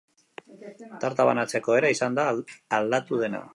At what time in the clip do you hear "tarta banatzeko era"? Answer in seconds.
1.03-1.93